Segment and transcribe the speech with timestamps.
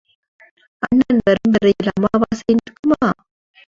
[0.83, 3.01] அண்ணன் வரும் வரையில் அமாவாசை நிற்குமா?